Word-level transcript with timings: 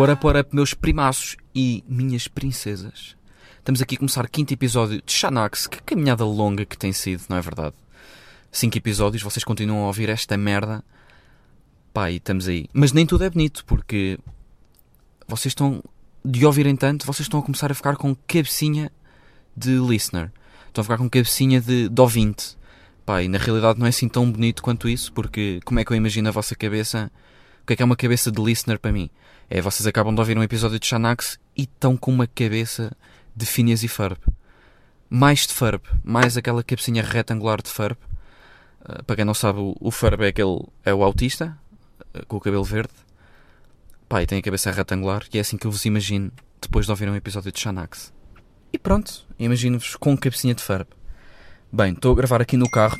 What 0.00 0.14
up, 0.14 0.24
what 0.24 0.40
up, 0.40 0.56
meus 0.56 0.72
primaços 0.72 1.36
e 1.54 1.84
minhas 1.86 2.26
princesas. 2.26 3.14
Estamos 3.58 3.82
aqui 3.82 3.96
a 3.96 3.98
começar 3.98 4.24
o 4.24 4.30
quinto 4.30 4.54
episódio 4.54 5.02
de 5.04 5.12
Xanax. 5.12 5.66
Que 5.66 5.82
caminhada 5.82 6.24
longa 6.24 6.64
que 6.64 6.78
tem 6.78 6.90
sido, 6.90 7.24
não 7.28 7.36
é 7.36 7.42
verdade? 7.42 7.76
Cinco 8.50 8.78
episódios, 8.78 9.22
vocês 9.22 9.44
continuam 9.44 9.84
a 9.84 9.88
ouvir 9.88 10.08
esta 10.08 10.38
merda. 10.38 10.82
Pá, 11.92 12.10
e 12.10 12.16
estamos 12.16 12.48
aí. 12.48 12.64
Mas 12.72 12.92
nem 12.92 13.04
tudo 13.04 13.24
é 13.24 13.28
bonito, 13.28 13.62
porque 13.66 14.18
vocês 15.28 15.50
estão, 15.50 15.84
de 16.24 16.46
ouvirem 16.46 16.76
tanto, 16.76 17.04
vocês 17.04 17.26
estão 17.26 17.38
a 17.38 17.42
começar 17.42 17.70
a 17.70 17.74
ficar 17.74 17.96
com 17.96 18.16
cabecinha 18.26 18.90
de 19.54 19.76
listener. 19.76 20.32
Estão 20.68 20.80
a 20.80 20.84
ficar 20.84 20.96
com 20.96 21.10
cabecinha 21.10 21.60
de, 21.60 21.90
de 21.90 22.00
ouvinte. 22.00 22.56
Pá, 23.04 23.22
e 23.22 23.28
na 23.28 23.36
realidade 23.36 23.78
não 23.78 23.84
é 23.84 23.90
assim 23.90 24.08
tão 24.08 24.32
bonito 24.32 24.62
quanto 24.62 24.88
isso, 24.88 25.12
porque 25.12 25.60
como 25.62 25.78
é 25.78 25.84
que 25.84 25.92
eu 25.92 25.96
imagino 25.98 26.26
a 26.26 26.32
vossa 26.32 26.54
cabeça? 26.54 27.12
Que 27.70 27.74
é 27.74 27.76
que 27.76 27.82
é 27.84 27.86
uma 27.86 27.94
cabeça 27.94 28.32
de 28.32 28.42
listener 28.42 28.80
para 28.80 28.90
mim? 28.90 29.08
É, 29.48 29.60
vocês 29.60 29.86
acabam 29.86 30.12
de 30.12 30.20
ouvir 30.20 30.36
um 30.36 30.42
episódio 30.42 30.76
de 30.80 30.84
Xanax 30.84 31.38
e 31.56 31.62
estão 31.62 31.96
com 31.96 32.10
uma 32.10 32.26
cabeça 32.26 32.90
de 33.36 33.46
Phineas 33.46 33.84
e 33.84 33.86
Ferb. 33.86 34.18
Mais 35.08 35.46
de 35.46 35.52
Ferb, 35.52 35.80
mais 36.02 36.36
aquela 36.36 36.64
cabecinha 36.64 37.00
retangular 37.00 37.62
de 37.62 37.70
Ferb. 37.70 37.96
Uh, 38.80 39.04
para 39.04 39.14
quem 39.14 39.24
não 39.24 39.34
sabe, 39.34 39.60
o, 39.60 39.76
o 39.80 39.92
Ferb 39.92 40.20
é 40.24 40.26
aquele, 40.30 40.66
é 40.84 40.92
o 40.92 41.04
autista, 41.04 41.56
uh, 42.12 42.26
com 42.26 42.38
o 42.38 42.40
cabelo 42.40 42.64
verde. 42.64 42.92
Pá, 44.08 44.20
e 44.20 44.26
tem 44.26 44.40
a 44.40 44.42
cabeça 44.42 44.72
retangular, 44.72 45.22
e 45.32 45.38
é 45.38 45.40
assim 45.40 45.56
que 45.56 45.68
eu 45.68 45.70
vos 45.70 45.84
imagino 45.84 46.32
depois 46.60 46.86
de 46.86 46.90
ouvir 46.90 47.08
um 47.08 47.14
episódio 47.14 47.52
de 47.52 47.60
Xanax. 47.60 48.12
E 48.72 48.78
pronto, 48.80 49.24
imagino-vos 49.38 49.94
com 49.94 50.18
cabecinha 50.18 50.56
de 50.56 50.62
Ferb. 50.64 50.88
Bem, 51.72 51.92
estou 51.92 52.10
a 52.10 52.16
gravar 52.16 52.42
aqui 52.42 52.56
no 52.56 52.68
carro. 52.68 52.98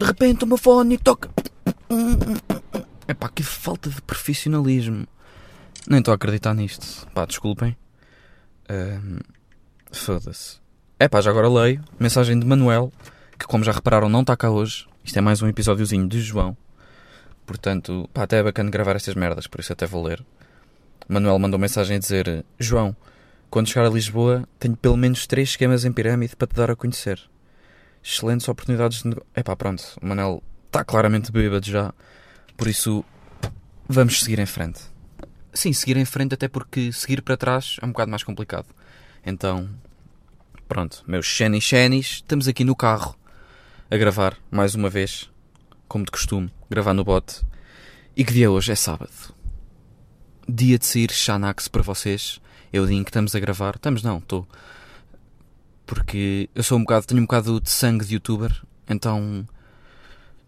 De 0.00 0.06
repente 0.06 0.44
o 0.44 0.46
meu 0.46 0.56
fone 0.56 0.96
toca. 0.96 1.30
Epá, 3.08 3.28
que 3.28 3.42
falta 3.42 3.88
de 3.88 4.02
profissionalismo. 4.02 5.06
Nem 5.88 6.00
estou 6.00 6.12
a 6.12 6.16
acreditar 6.16 6.54
nisto. 6.54 7.06
Pá, 7.14 7.24
desculpem. 7.24 7.76
Um, 8.68 9.18
Foda-se. 9.92 10.58
Epá, 10.98 11.20
já 11.20 11.30
agora 11.30 11.48
leio. 11.48 11.84
Mensagem 12.00 12.38
de 12.38 12.44
Manuel, 12.44 12.92
que 13.38 13.46
como 13.46 13.62
já 13.62 13.72
repararam 13.72 14.08
não 14.08 14.22
está 14.22 14.36
cá 14.36 14.50
hoje. 14.50 14.86
Isto 15.04 15.18
é 15.18 15.20
mais 15.20 15.40
um 15.40 15.48
episódiozinho 15.48 16.08
de 16.08 16.20
João. 16.20 16.56
Portanto, 17.46 18.10
pá, 18.12 18.24
até 18.24 18.38
é 18.38 18.42
bacana 18.42 18.70
gravar 18.70 18.96
estas 18.96 19.14
merdas, 19.14 19.46
por 19.46 19.60
isso 19.60 19.72
até 19.72 19.86
vou 19.86 20.04
ler. 20.04 20.24
Manuel 21.08 21.38
mandou 21.38 21.60
mensagem 21.60 21.96
a 21.96 22.00
dizer: 22.00 22.44
João, 22.58 22.96
quando 23.48 23.68
chegar 23.68 23.86
a 23.86 23.90
Lisboa, 23.90 24.48
tenho 24.58 24.76
pelo 24.76 24.96
menos 24.96 25.26
três 25.26 25.50
esquemas 25.50 25.84
em 25.84 25.92
pirâmide 25.92 26.34
para 26.34 26.48
te 26.48 26.56
dar 26.56 26.70
a 26.70 26.76
conhecer. 26.76 27.20
Excelentes 28.02 28.48
oportunidades 28.48 29.02
de 29.02 29.08
negócio. 29.08 29.28
Epá, 29.36 29.54
pronto, 29.54 29.84
o 30.02 30.06
Manel 30.06 30.42
está 30.76 30.84
claramente 30.84 31.32
bêbado 31.32 31.64
já. 31.64 31.94
Por 32.54 32.68
isso, 32.68 33.02
vamos 33.88 34.20
seguir 34.20 34.38
em 34.38 34.46
frente. 34.46 34.80
Sim, 35.54 35.72
seguir 35.72 35.96
em 35.96 36.04
frente, 36.04 36.34
até 36.34 36.48
porque 36.48 36.92
seguir 36.92 37.22
para 37.22 37.36
trás 37.36 37.78
é 37.80 37.86
um 37.86 37.88
bocado 37.88 38.10
mais 38.10 38.22
complicado. 38.22 38.66
Então, 39.24 39.70
pronto, 40.68 41.02
meus 41.06 41.24
shenis 41.24 41.64
shenis, 41.64 42.06
estamos 42.06 42.46
aqui 42.46 42.62
no 42.62 42.76
carro 42.76 43.16
a 43.90 43.96
gravar 43.96 44.36
mais 44.50 44.74
uma 44.74 44.90
vez, 44.90 45.30
como 45.88 46.04
de 46.04 46.10
costume, 46.10 46.52
gravar 46.68 46.92
no 46.92 47.04
bote. 47.04 47.40
E 48.14 48.22
que 48.22 48.34
dia 48.34 48.50
hoje? 48.50 48.72
É 48.72 48.74
sábado. 48.74 49.34
Dia 50.46 50.78
de 50.78 50.84
sair 50.84 51.10
Xanax 51.10 51.68
para 51.68 51.82
vocês. 51.82 52.38
É 52.70 52.78
o 52.78 52.86
dia 52.86 52.96
em 52.96 53.02
que 53.02 53.10
estamos 53.10 53.34
a 53.34 53.40
gravar. 53.40 53.76
Estamos 53.76 54.02
não, 54.02 54.18
estou. 54.18 54.46
Porque 55.86 56.50
eu 56.54 56.62
sou 56.62 56.76
um 56.76 56.82
bocado, 56.82 57.06
tenho 57.06 57.20
um 57.20 57.24
bocado 57.24 57.60
de 57.60 57.70
sangue 57.70 58.04
de 58.04 58.14
youtuber, 58.14 58.62
então 58.88 59.46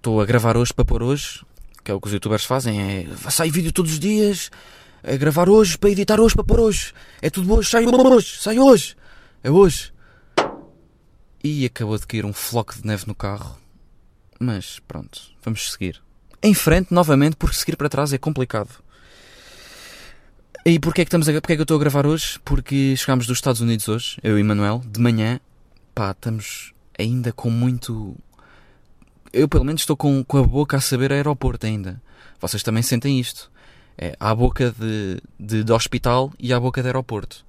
estou 0.08 0.22
a 0.22 0.24
gravar 0.24 0.56
hoje 0.56 0.72
para 0.72 0.86
pôr 0.86 1.02
hoje, 1.02 1.44
que 1.84 1.91
é 1.91 1.94
o 1.94 2.00
que 2.00 2.06
os 2.06 2.12
youtubers 2.14 2.46
fazem, 2.46 2.80
é 2.80 3.06
sai 3.30 3.50
vídeo 3.50 3.70
todos 3.70 3.92
os 3.92 4.00
dias, 4.00 4.50
é 5.02 5.19
gravar 5.19 5.50
hoje 5.50 5.76
para 5.76 5.91
editar 5.91 6.19
hoje 6.19 6.34
para 6.34 6.44
pôr 6.44 6.60
hoje. 6.60 6.94
É 7.20 7.28
tudo 7.28 7.52
hoje, 7.54 7.69
sai 7.69 7.84
hoje, 7.86 8.38
sai 8.41 8.58
hoje. 8.58 8.96
É 9.44 9.50
hoje. 9.50 9.92
E 11.44 11.66
acabou 11.66 11.98
de 11.98 12.06
cair 12.06 12.24
um 12.24 12.32
floco 12.32 12.74
de 12.74 12.86
neve 12.86 13.04
no 13.06 13.14
carro. 13.14 13.58
Mas 14.41 14.80
pronto, 14.88 15.20
vamos 15.44 15.70
seguir. 15.72 16.00
Em 16.42 16.54
frente 16.54 16.92
novamente, 16.92 17.36
porque 17.36 17.56
seguir 17.56 17.76
para 17.76 17.90
trás 17.90 18.10
é 18.10 18.19
complicado. 18.19 18.70
E 20.64 20.78
porquê 20.78 21.02
é 21.02 21.04
que, 21.04 21.08
estamos 21.08 21.28
a, 21.28 21.32
porquê 21.32 21.52
é 21.52 21.56
que 21.56 21.60
eu 21.60 21.64
estou 21.64 21.76
a 21.76 21.80
gravar 21.80 22.06
hoje? 22.06 22.40
Porque 22.46 22.96
chegámos 22.96 23.26
dos 23.26 23.36
Estados 23.36 23.60
Unidos 23.60 23.86
hoje, 23.88 24.19
eu 24.22 24.38
e 24.38 24.42
Manuel, 24.42 24.82
de 24.86 25.00
manhã. 25.00 25.38
Pá, 25.94 26.12
estamos 26.12 26.72
ainda 26.98 27.30
com 27.30 27.50
muito. 27.50 28.16
Eu 29.33 29.49
pelo 29.49 29.65
menos 29.65 29.83
estou 29.83 29.97
com, 29.97 30.25
com 30.25 30.39
a 30.39 30.43
boca 30.43 30.77
a 30.77 30.81
saber 30.81 31.12
aeroporto 31.12 31.66
ainda. 31.66 32.00
Vocês 32.41 32.62
também 32.62 32.83
sentem 32.83 33.19
isto. 33.19 33.50
É 33.97 34.16
à 34.19 34.34
boca 34.34 34.72
de, 34.78 35.21
de, 35.39 35.65
de 35.65 35.72
hospital 35.72 36.33
e 36.39 36.53
à 36.53 36.61
boca 36.61 36.81
de 36.81 36.89
aeroporto. 36.89 37.44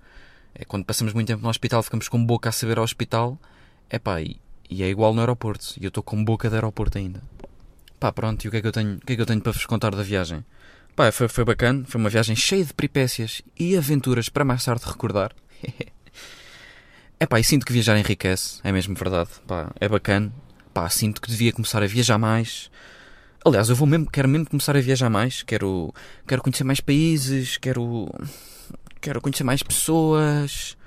É 0.53 0.65
quando 0.65 0.83
passamos 0.83 1.13
muito 1.13 1.27
tempo 1.27 1.43
no 1.43 1.49
hospital, 1.49 1.83
ficamos 1.83 2.07
com 2.07 2.23
boca 2.23 2.49
a 2.49 2.51
saber 2.51 2.77
ao 2.77 2.83
hospital. 2.83 3.37
É 3.89 3.99
pá, 3.99 4.21
e, 4.21 4.37
e 4.69 4.83
é 4.83 4.89
igual 4.89 5.13
no 5.13 5.19
aeroporto. 5.21 5.75
E 5.79 5.85
eu 5.85 5.89
estou 5.89 6.03
com 6.03 6.23
boca 6.23 6.49
de 6.49 6.55
aeroporto 6.55 6.97
ainda. 6.97 7.21
Pá, 7.99 8.11
pronto, 8.11 8.43
e 8.43 8.47
o 8.47 8.51
que 8.51 8.57
é 8.57 8.61
que 8.61 8.67
eu 8.67 8.71
tenho, 8.71 8.95
o 8.95 8.99
que 8.99 9.13
é 9.13 9.15
que 9.15 9.21
eu 9.21 9.25
tenho 9.25 9.41
para 9.41 9.51
vos 9.51 9.65
contar 9.65 9.93
da 9.93 10.03
viagem? 10.03 10.43
Pá, 10.95 11.11
foi, 11.11 11.27
foi 11.27 11.45
bacana, 11.45 11.85
foi 11.87 11.99
uma 11.99 12.09
viagem 12.09 12.35
cheia 12.35 12.65
de 12.65 12.73
peripécias 12.73 13.41
e 13.57 13.77
aventuras 13.77 14.27
para 14.27 14.43
mais 14.43 14.65
tarde 14.65 14.83
recordar. 14.85 15.33
é 17.19 17.25
pá, 17.25 17.39
e 17.39 17.43
sinto 17.43 17.65
que 17.65 17.73
viajar 17.73 17.97
enriquece, 17.97 18.59
é 18.63 18.71
mesmo 18.71 18.95
verdade. 18.95 19.29
Pá, 19.45 19.71
é 19.79 19.87
bacana. 19.87 20.31
Pá, 20.79 20.89
sinto 20.89 21.21
que 21.21 21.29
devia 21.29 21.51
começar 21.51 21.83
a 21.83 21.87
viajar 21.87 22.17
mais. 22.17 22.71
Aliás, 23.43 23.67
eu 23.67 23.75
vou 23.75 23.85
mesmo, 23.85 24.09
quero 24.09 24.29
mesmo 24.29 24.49
começar 24.49 24.77
a 24.77 24.79
viajar 24.79 25.09
mais. 25.09 25.43
Quero, 25.43 25.93
quero 26.25 26.41
conhecer 26.41 26.63
mais 26.63 26.79
países, 26.79 27.57
quero, 27.57 28.09
quero 29.01 29.19
conhecer 29.19 29.43
mais 29.43 29.61
pessoas, 29.61 30.77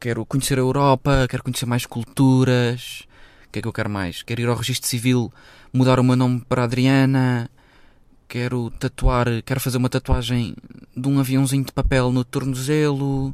quero 0.00 0.26
conhecer 0.26 0.58
a 0.58 0.62
Europa, 0.62 1.28
quero 1.30 1.44
conhecer 1.44 1.66
mais 1.66 1.86
culturas. 1.86 3.06
O 3.46 3.52
que 3.52 3.60
é 3.60 3.62
que 3.62 3.68
eu 3.68 3.72
quero 3.72 3.88
mais? 3.88 4.24
Quero 4.24 4.40
ir 4.40 4.48
ao 4.48 4.56
registro 4.56 4.88
civil, 4.88 5.32
mudar 5.72 6.00
o 6.00 6.02
meu 6.02 6.16
nome 6.16 6.40
para 6.48 6.64
Adriana 6.64 7.48
quero 8.26 8.70
tatuar, 8.70 9.26
quero 9.44 9.60
fazer 9.60 9.76
uma 9.76 9.90
tatuagem 9.90 10.56
de 10.96 11.06
um 11.06 11.20
aviãozinho 11.20 11.64
de 11.64 11.70
papel 11.70 12.10
no 12.10 12.24
tornozelo. 12.24 13.32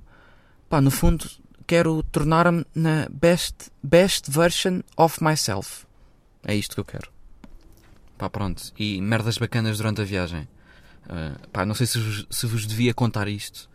Pá, 0.69 0.83
no 0.83 0.91
fundo, 0.91 1.25
quero 1.69 2.03
tornar-me 2.05 2.65
na 2.75 3.07
best, 3.11 3.71
best 3.83 4.31
version 4.31 4.81
of 4.97 5.23
myself. 5.23 5.87
É 6.43 6.55
isto 6.55 6.75
que 6.75 6.81
eu 6.81 6.85
quero. 6.85 7.13
Pá, 8.17 8.29
pronto. 8.31 8.73
E 8.79 9.01
merdas 9.03 9.37
bacanas 9.37 9.77
durante 9.77 10.01
a 10.01 10.05
viagem. 10.05 10.49
Uh, 11.05 11.49
pá, 11.51 11.67
não 11.67 11.75
sei 11.75 11.87
se 11.87 11.99
vos, 11.99 12.27
se 12.31 12.47
vos 12.47 12.67
devia 12.67 12.93
contar 12.93 13.29
isto, 13.29 13.69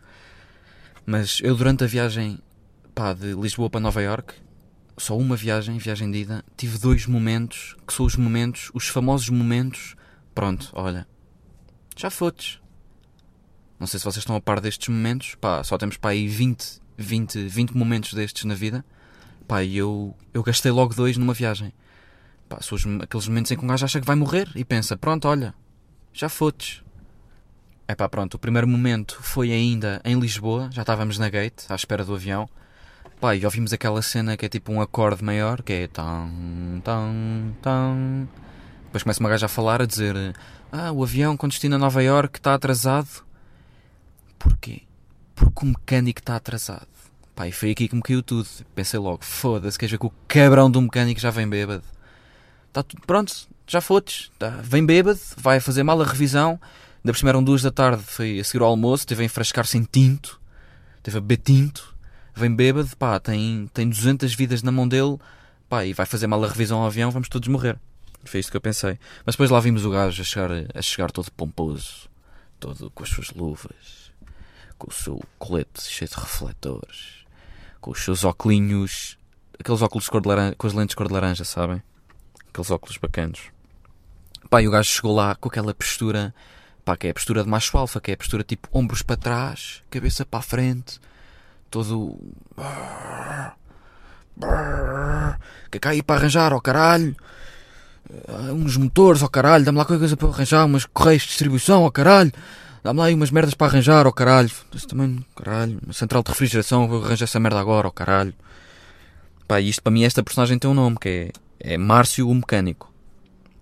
mas 1.06 1.40
eu 1.42 1.56
durante 1.56 1.84
a 1.84 1.86
viagem, 1.86 2.38
pá, 2.94 3.12
de 3.12 3.32
Lisboa 3.32 3.70
para 3.70 3.80
Nova 3.80 4.02
York, 4.02 4.34
só 4.96 5.16
uma 5.16 5.36
viagem, 5.36 5.78
viagem 5.78 6.10
de 6.10 6.18
ida, 6.18 6.44
tive 6.56 6.78
dois 6.78 7.06
momentos, 7.06 7.76
que 7.86 7.92
são 7.92 8.06
os 8.06 8.16
momentos, 8.16 8.70
os 8.74 8.88
famosos 8.88 9.28
momentos, 9.28 9.96
pronto, 10.34 10.70
olha, 10.72 11.06
já 11.96 12.10
fotes. 12.10 12.60
Não 13.78 13.86
sei 13.86 13.98
se 13.98 14.04
vocês 14.04 14.22
estão 14.22 14.36
a 14.36 14.40
par 14.40 14.60
destes 14.60 14.88
momentos. 14.88 15.34
Pá, 15.34 15.62
só 15.64 15.76
temos 15.76 15.96
para 15.96 16.10
aí 16.10 16.28
20, 16.28 16.80
20, 16.96 17.48
20 17.48 17.76
momentos 17.76 18.14
destes 18.14 18.44
na 18.44 18.54
vida. 18.54 18.84
Pá, 19.46 19.62
e 19.62 19.76
eu, 19.76 20.14
eu 20.32 20.42
gastei 20.42 20.70
logo 20.70 20.94
dois 20.94 21.16
numa 21.16 21.34
viagem. 21.34 21.72
Pá, 22.48 22.58
são 22.60 22.78
aqueles 23.02 23.28
momentos 23.28 23.50
em 23.50 23.56
que 23.56 23.64
um 23.64 23.68
gajo 23.68 23.84
acha 23.84 24.00
que 24.00 24.06
vai 24.06 24.16
morrer 24.16 24.50
e 24.54 24.64
pensa: 24.64 24.96
pronto, 24.96 25.28
olha, 25.28 25.54
já 26.12 26.28
fotes. 26.28 26.82
É 27.86 27.94
pá, 27.94 28.08
pronto. 28.08 28.34
O 28.34 28.38
primeiro 28.38 28.66
momento 28.66 29.18
foi 29.20 29.52
ainda 29.52 30.00
em 30.04 30.18
Lisboa. 30.18 30.70
Já 30.72 30.82
estávamos 30.82 31.18
na 31.18 31.28
gate, 31.28 31.64
à 31.68 31.74
espera 31.74 32.04
do 32.04 32.14
avião. 32.14 32.48
Pá, 33.20 33.34
e 33.34 33.44
ouvimos 33.44 33.72
aquela 33.72 34.00
cena 34.02 34.36
que 34.36 34.46
é 34.46 34.48
tipo 34.48 34.72
um 34.72 34.80
acorde 34.80 35.22
maior, 35.22 35.62
que 35.62 35.72
é 35.72 35.86
tão, 35.86 36.80
tão, 36.82 37.54
tão. 37.60 38.28
Depois 38.86 39.02
começa 39.02 39.20
uma 39.20 39.28
gaja 39.28 39.46
a 39.46 39.48
falar, 39.48 39.82
a 39.82 39.86
dizer 39.86 40.14
ah, 40.72 40.92
o 40.92 41.02
avião 41.02 41.36
com 41.36 41.48
destino 41.48 41.76
a 41.76 41.78
Nova 41.78 42.02
York 42.02 42.38
está 42.38 42.54
atrasado. 42.54 43.24
Porquê? 44.38 44.82
Porque 45.34 45.64
o 45.64 45.68
mecânico 45.68 46.20
está 46.20 46.36
atrasado. 46.36 46.86
Pá, 47.34 47.48
e 47.48 47.52
foi 47.52 47.72
aqui 47.72 47.88
que 47.88 47.96
me 47.96 48.02
caiu 48.02 48.22
tudo. 48.22 48.48
Pensei 48.74 48.98
logo, 48.98 49.24
foda-se, 49.24 49.78
queres 49.78 49.90
ver 49.90 49.98
que 49.98 50.06
o 50.06 50.12
cabrão 50.28 50.70
do 50.70 50.80
mecânico 50.80 51.20
já 51.20 51.30
vem 51.30 51.48
bêbado. 51.48 51.82
Está 52.68 52.82
tudo 52.82 53.02
pronto, 53.06 53.48
já 53.66 53.80
fotes. 53.80 54.30
Tá, 54.38 54.50
vem 54.62 54.84
bêbado, 54.84 55.18
vai 55.36 55.60
fazer 55.60 55.82
mal 55.82 56.00
a 56.00 56.04
revisão. 56.04 56.60
Ainda 57.04 57.12
por 57.12 57.16
cima 57.16 57.30
eram 57.30 57.42
duas 57.42 57.62
da 57.62 57.70
tarde, 57.70 58.02
foi 58.02 58.38
a 58.38 58.44
seguir 58.44 58.62
ao 58.62 58.68
almoço, 58.68 59.06
teve 59.06 59.22
a 59.22 59.26
enfrascar-se 59.26 59.76
em 59.76 59.84
tinto. 59.84 60.40
Teve 61.02 61.18
a 61.18 61.20
beber 61.20 61.38
tinto. 61.38 61.94
Vem 62.34 62.54
bêbado, 62.54 62.96
pá, 62.96 63.20
tem, 63.20 63.68
tem 63.74 63.88
200 63.88 64.34
vidas 64.34 64.62
na 64.62 64.72
mão 64.72 64.88
dele. 64.88 65.18
Pá, 65.68 65.84
e 65.84 65.92
vai 65.92 66.06
fazer 66.06 66.26
mal 66.26 66.42
a 66.42 66.48
revisão 66.48 66.80
ao 66.80 66.86
avião, 66.86 67.10
vamos 67.10 67.28
todos 67.28 67.48
morrer. 67.48 67.78
Foi 68.24 68.40
isto 68.40 68.50
que 68.50 68.56
eu 68.56 68.60
pensei. 68.60 68.98
Mas 69.24 69.34
depois 69.34 69.50
lá 69.50 69.60
vimos 69.60 69.84
o 69.84 69.90
gajo 69.90 70.22
a 70.22 70.24
chegar, 70.24 70.50
a 70.74 70.82
chegar 70.82 71.10
todo 71.10 71.30
pomposo, 71.30 72.08
todo 72.58 72.90
com 72.90 73.02
as 73.02 73.08
suas 73.08 73.30
luvas, 73.30 74.03
com 74.78 74.90
o 74.90 74.92
seu 74.92 75.20
colete 75.38 75.82
cheio 75.82 76.08
de 76.08 76.16
refletores, 76.16 77.24
com 77.80 77.90
os 77.90 78.04
seus 78.04 78.24
óculos, 78.24 79.18
aqueles 79.58 79.82
óculos 79.82 80.08
cor 80.08 80.20
de 80.20 80.28
laranja, 80.28 80.54
com 80.56 80.66
as 80.66 80.72
lentes 80.72 80.94
cor 80.94 81.06
de 81.06 81.12
laranja, 81.12 81.44
sabem? 81.44 81.82
Aqueles 82.48 82.70
óculos 82.70 82.96
bacanos. 82.98 83.50
Pá, 84.50 84.62
e 84.62 84.68
o 84.68 84.70
gajo 84.70 84.90
chegou 84.90 85.14
lá 85.14 85.34
com 85.34 85.48
aquela 85.48 85.74
postura, 85.74 86.34
Pá, 86.84 86.98
que 86.98 87.06
é 87.06 87.10
a 87.10 87.14
postura 87.14 87.42
de 87.42 87.48
macho 87.48 87.76
alfa, 87.78 87.98
que 87.98 88.10
é 88.10 88.14
a 88.14 88.16
postura 88.16 88.44
tipo 88.44 88.68
ombros 88.70 89.00
para 89.00 89.16
trás, 89.16 89.82
cabeça 89.90 90.26
para 90.26 90.40
a 90.40 90.42
frente, 90.42 91.00
todo. 91.70 92.18
Que 95.70 95.78
cá 95.78 95.90
aí 95.90 96.02
para 96.02 96.20
arranjar, 96.20 96.52
ó 96.52 96.56
oh, 96.56 96.60
caralho. 96.60 97.16
Uns 98.52 98.76
motores, 98.76 99.22
ó 99.22 99.26
oh, 99.26 99.28
caralho. 99.30 99.64
Dá-me 99.64 99.78
lá 99.78 99.84
qualquer 99.84 100.00
coisa 100.00 100.16
para 100.16 100.28
arranjar, 100.28 100.66
umas 100.66 100.84
correios 100.84 101.22
de 101.22 101.28
distribuição, 101.28 101.82
ó 101.82 101.86
oh, 101.86 101.90
caralho. 101.90 102.32
Dá-me 102.84 102.98
lá 102.98 103.06
aí 103.06 103.14
umas 103.14 103.30
merdas 103.30 103.54
para 103.54 103.66
arranjar, 103.66 104.06
ó 104.06 104.12
caralho. 104.12 104.50
Isso 104.74 104.86
também, 104.86 105.24
caralho. 105.34 105.80
Uma 105.82 105.94
central 105.94 106.22
de 106.22 106.28
refrigeração, 106.28 106.86
vou 106.86 107.02
arranjar 107.02 107.24
essa 107.24 107.40
merda 107.40 107.58
agora, 107.58 107.88
ó 107.88 107.90
caralho. 107.90 108.34
Pá, 109.48 109.58
isto 109.58 109.82
para 109.82 109.90
mim, 109.90 110.04
esta 110.04 110.22
personagem 110.22 110.58
tem 110.58 110.70
um 110.70 110.74
nome, 110.74 110.98
que 111.00 111.32
é, 111.58 111.72
é 111.74 111.78
Márcio 111.78 112.28
o 112.28 112.34
Mecânico. 112.34 112.92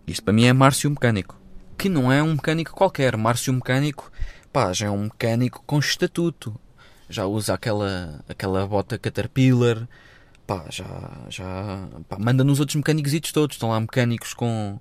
Isto 0.08 0.24
para 0.24 0.32
mim 0.32 0.46
é 0.46 0.52
Márcio 0.52 0.90
o 0.90 0.92
Mecânico. 0.92 1.40
Que 1.78 1.88
não 1.88 2.10
é 2.10 2.20
um 2.20 2.32
mecânico 2.32 2.74
qualquer. 2.74 3.16
Márcio 3.16 3.52
o 3.52 3.56
Mecânico, 3.56 4.10
pá, 4.52 4.72
já 4.72 4.86
é 4.86 4.90
um 4.90 5.04
mecânico 5.04 5.62
com 5.64 5.78
estatuto. 5.78 6.58
Já 7.08 7.24
usa 7.24 7.54
aquela, 7.54 8.24
aquela 8.28 8.66
bota 8.66 8.98
Caterpillar. 8.98 9.88
Pá, 10.48 10.64
já, 10.68 10.84
já, 11.28 11.88
pá, 12.08 12.18
manda 12.18 12.42
nos 12.42 12.58
outros 12.58 12.74
mecânicos 12.74 13.12
todos. 13.30 13.54
Estão 13.54 13.70
lá 13.70 13.78
mecânicos 13.78 14.34
com, 14.34 14.80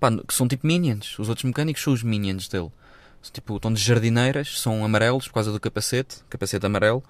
pá, 0.00 0.10
que 0.10 0.32
são 0.32 0.48
tipo 0.48 0.66
minions. 0.66 1.18
Os 1.18 1.28
outros 1.28 1.44
mecânicos 1.44 1.82
são 1.82 1.92
os 1.92 2.02
minions 2.02 2.48
dele. 2.48 2.70
Tipo, 3.30 3.56
estão 3.56 3.72
de 3.72 3.80
jardineiras, 3.80 4.60
são 4.60 4.84
amarelos 4.84 5.28
por 5.28 5.34
causa 5.34 5.52
do 5.52 5.60
capacete, 5.60 6.18
capacete 6.28 6.64
amarelo. 6.64 7.02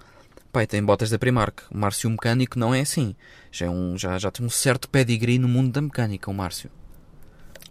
Pai, 0.51 0.65
tem 0.65 0.83
botas 0.83 1.09
da 1.09 1.19
Primark. 1.19 1.63
O 1.69 1.77
Márcio 1.77 2.09
Mecânico 2.09 2.57
não 2.57 2.73
é 2.73 2.81
assim. 2.81 3.15
Já, 3.51 3.65
é 3.65 3.69
um, 3.69 3.97
já, 3.97 4.17
já 4.17 4.31
tem 4.31 4.45
um 4.45 4.49
certo 4.49 4.89
pedigree 4.89 5.37
no 5.37 5.47
mundo 5.47 5.71
da 5.71 5.81
mecânica, 5.81 6.31
o 6.31 6.33
Márcio. 6.33 6.71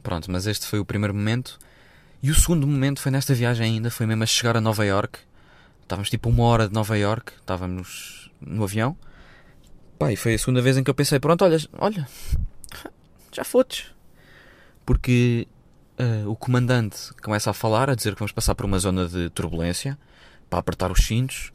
Pronto, 0.02 0.30
mas 0.30 0.46
este 0.46 0.66
foi 0.66 0.78
o 0.78 0.84
primeiro 0.84 1.14
momento. 1.14 1.58
E 2.22 2.30
o 2.30 2.34
segundo 2.34 2.66
momento 2.66 3.00
foi 3.00 3.10
nesta 3.10 3.34
viagem 3.34 3.74
ainda, 3.74 3.90
foi 3.90 4.06
mesmo 4.06 4.22
a 4.22 4.26
chegar 4.26 4.56
a 4.56 4.60
Nova 4.60 4.84
York. 4.84 5.18
Estávamos 5.82 6.10
tipo 6.10 6.28
uma 6.28 6.44
hora 6.44 6.68
de 6.68 6.74
Nova 6.74 6.96
York, 6.96 7.32
estávamos 7.38 8.30
no 8.40 8.64
avião. 8.64 8.96
Pai, 9.98 10.16
foi 10.16 10.34
a 10.34 10.38
segunda 10.38 10.60
vez 10.60 10.76
em 10.76 10.84
que 10.84 10.90
eu 10.90 10.94
pensei, 10.94 11.18
pronto, 11.18 11.44
olha, 11.44 11.58
olha, 11.78 12.08
já 13.32 13.44
fotes. 13.44 13.86
Porque 14.84 15.48
uh, 15.98 16.28
o 16.28 16.36
comandante 16.36 17.12
começa 17.22 17.50
a 17.50 17.54
falar, 17.54 17.90
a 17.90 17.94
dizer 17.94 18.14
que 18.14 18.18
vamos 18.18 18.32
passar 18.32 18.54
por 18.54 18.66
uma 18.66 18.78
zona 18.78 19.06
de 19.06 19.30
turbulência, 19.30 19.98
para 20.48 20.58
apertar 20.58 20.90
os 20.90 21.04
cintos. 21.06 21.52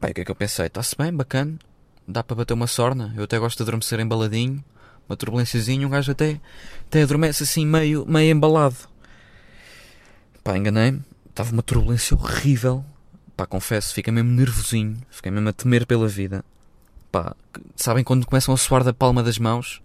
Pai, 0.00 0.10
o 0.10 0.14
que 0.14 0.20
é 0.20 0.24
que 0.24 0.30
eu 0.30 0.34
pensei? 0.36 0.66
Está-se 0.66 0.96
bem, 0.96 1.12
bacana, 1.12 1.58
dá 2.06 2.22
para 2.22 2.36
bater 2.36 2.54
uma 2.54 2.66
sorna. 2.66 3.12
Eu 3.16 3.24
até 3.24 3.38
gosto 3.38 3.58
de 3.58 3.62
adormecer 3.64 4.00
embaladinho, 4.00 4.62
uma 5.08 5.16
turbulênciazinha, 5.16 5.86
um 5.86 5.90
gajo 5.90 6.12
até, 6.12 6.40
até 6.86 7.02
adormece 7.02 7.42
assim 7.42 7.66
meio, 7.66 8.06
meio 8.06 8.30
embalado. 8.30 8.76
Pá, 10.44 10.56
enganei-me, 10.56 11.02
estava 11.28 11.52
uma 11.52 11.62
turbulência 11.62 12.16
horrível. 12.16 12.84
Pá, 13.36 13.46
confesso, 13.46 13.94
fiquei 13.94 14.12
mesmo 14.12 14.30
nervosinho, 14.30 14.98
fiquei 15.10 15.30
mesmo 15.30 15.48
a 15.48 15.52
temer 15.52 15.86
pela 15.86 16.08
vida. 16.08 16.44
Pá, 17.10 17.34
sabem 17.76 18.04
quando 18.04 18.26
começam 18.26 18.52
a 18.52 18.56
suar 18.56 18.84
da 18.84 18.92
palma 18.92 19.22
das 19.22 19.38
mãos? 19.38 19.82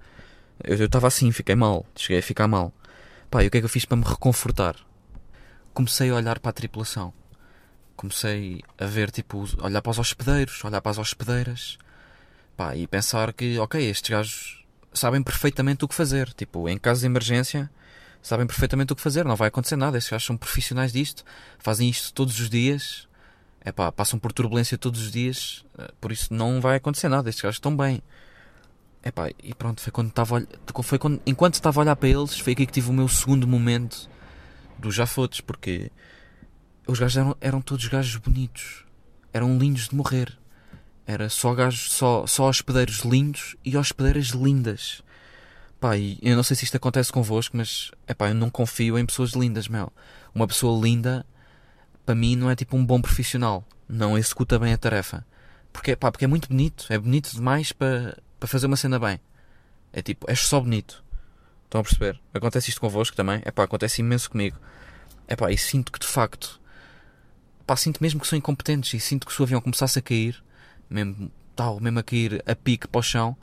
Eu 0.64 0.86
estava 0.86 1.08
assim, 1.08 1.32
fiquei 1.32 1.56
mal, 1.56 1.86
cheguei 1.96 2.20
a 2.20 2.24
ficar 2.24 2.48
mal. 2.48 2.74
Pá, 3.34 3.44
e 3.44 3.48
o 3.48 3.50
que 3.50 3.58
é 3.58 3.62
que 3.62 3.66
eu 3.66 3.70
fiz 3.70 3.84
para 3.84 3.98
me 3.98 4.04
reconfortar? 4.04 4.76
Comecei 5.74 6.12
a 6.12 6.14
olhar 6.14 6.38
para 6.38 6.52
a 6.52 6.54
tripulação. 6.54 7.12
Comecei 7.96 8.62
a 8.78 8.86
ver, 8.86 9.10
tipo, 9.10 9.44
olhar 9.60 9.82
para 9.82 9.90
os 9.90 9.98
hospedeiros, 9.98 10.64
olhar 10.64 10.80
para 10.80 10.92
as 10.92 11.00
hospedeiras. 11.00 11.80
Pá, 12.56 12.76
e 12.76 12.86
pensar 12.86 13.34
que, 13.34 13.58
ok, 13.58 13.84
estes 13.90 14.08
gajos 14.12 14.64
sabem 14.94 15.24
perfeitamente 15.24 15.84
o 15.84 15.88
que 15.88 15.96
fazer. 15.96 16.32
Tipo, 16.34 16.70
em 16.70 16.78
caso 16.78 17.00
de 17.00 17.08
emergência, 17.08 17.72
sabem 18.22 18.46
perfeitamente 18.46 18.94
o 18.94 18.96
que 18.96 19.02
fazer. 19.02 19.26
Não 19.26 19.36
vai 19.36 19.48
acontecer 19.48 19.78
nada. 19.78 19.98
Estes 19.98 20.12
gajos 20.12 20.28
são 20.28 20.38
profissionais 20.38 20.94
disto. 20.94 21.26
Fazem 21.58 21.90
isto 21.90 22.14
todos 22.14 22.40
os 22.40 22.52
dias. 22.52 23.08
É 23.62 23.72
pá, 23.72 23.92
passam 23.92 24.20
por 24.20 24.32
turbulência 24.32 24.78
todos 24.78 25.02
os 25.02 25.12
dias. 25.12 25.66
Eh, 25.80 25.92
por 26.00 26.12
isso 26.12 26.32
não 26.32 26.62
vai 26.62 26.76
acontecer 26.76 27.10
nada. 27.10 27.30
Estes 27.30 27.42
gajos 27.42 27.56
estão 27.56 27.76
bem. 27.76 28.00
Epá, 29.04 29.30
e 29.44 29.54
pronto, 29.54 29.82
foi 29.82 29.92
quando 29.92 30.10
estava 30.10 30.48
quando, 30.98 31.22
enquanto 31.26 31.56
estava 31.56 31.80
a 31.80 31.82
olhar 31.82 31.96
para 31.96 32.08
eles, 32.08 32.40
foi 32.40 32.54
aqui 32.54 32.66
que 32.66 32.72
tive 32.72 32.90
o 32.90 32.94
meu 32.94 33.08
segundo 33.10 33.46
momento 33.46 34.10
dos 34.80 34.96
jafotes, 34.96 35.42
porque 35.42 35.92
os 36.88 37.00
gajos 37.00 37.18
eram, 37.18 37.38
eram 37.42 37.62
todos 37.62 37.86
gajos 37.88 38.16
bonitos, 38.16 38.86
eram 39.34 39.58
lindos 39.58 39.90
de 39.90 39.96
morrer. 39.96 40.38
Era 41.06 41.28
só 41.28 41.54
gajos, 41.54 41.92
só, 41.92 42.26
só 42.26 42.48
hospedeiros 42.48 43.00
lindos 43.00 43.58
e 43.66 43.76
hospedeiras 43.76 44.28
lindas. 44.28 45.04
Pá, 45.82 45.98
e 45.98 46.18
eu 46.22 46.36
não 46.38 46.44
sei 46.44 46.56
se 46.56 46.64
isto 46.64 46.78
acontece 46.78 47.12
convosco, 47.12 47.58
mas 47.58 47.92
epá, 48.08 48.30
eu 48.30 48.36
não 48.36 48.50
confio 48.50 48.98
em 48.98 49.06
pessoas 49.06 49.32
lindas, 49.32 49.68
meu. 49.68 49.92
Uma 50.34 50.48
pessoa 50.48 50.82
linda, 50.82 51.26
para 52.06 52.16
mim, 52.16 52.38
não 52.38 52.50
é 52.50 52.56
tipo 52.56 52.78
um 52.78 52.86
bom 52.86 53.02
profissional. 53.02 53.66
Não 53.88 54.18
executa 54.18 54.58
bem 54.58 54.72
a 54.72 54.78
tarefa. 54.78 55.26
Porque, 55.74 55.94
pá, 55.94 56.10
porque 56.10 56.24
é 56.24 56.28
muito 56.28 56.48
bonito, 56.48 56.86
é 56.90 56.98
bonito 56.98 57.32
demais 57.36 57.74
para 57.74 58.18
para 58.44 58.50
fazer 58.50 58.68
uma 58.68 58.76
cena 58.76 59.00
bem. 59.00 59.22
É 59.94 60.02
tipo, 60.02 60.30
és 60.30 60.42
só 60.42 60.60
bonito. 60.60 61.02
Estão 61.64 61.80
a 61.80 61.84
perceber? 61.84 62.20
Acontece 62.34 62.68
isto 62.68 62.82
convosco 62.82 63.16
também? 63.16 63.42
É 63.46 63.52
pá, 63.52 63.64
acontece 63.64 64.02
imenso 64.02 64.30
comigo. 64.30 64.58
É 65.30 65.34
pá, 65.34 65.50
e 65.50 65.58
sinto 65.58 65.94
que 65.94 65.98
de 65.98 66.06
facto, 66.06 66.60
pá, 67.66 67.78
sinto 67.78 68.04
mesmo 68.04 68.20
que 68.20 68.28
são 68.28 68.38
incompetentes 68.38 68.94
e 68.94 69.00
sinto 69.00 69.26
que 69.26 69.32
se 69.32 69.42
o 69.42 69.46
avião 69.46 69.62
começasse 69.62 69.98
a 69.98 70.02
cair, 70.02 70.44
mesmo 70.90 71.32
tal, 71.56 71.80
mesmo 71.80 72.00
a 72.00 72.04
cair 72.04 72.44
a 72.46 72.54
pique 72.54 72.86
para 72.86 73.00
o 73.00 73.02
chão, 73.02 73.38